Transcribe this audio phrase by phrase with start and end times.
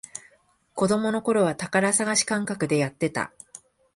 [0.73, 3.31] 子供のころは宝探し感覚でやってた